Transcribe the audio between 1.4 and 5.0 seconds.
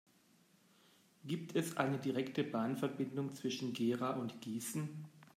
es eine direkte Bahnverbindung zwischen Gera und Gießen?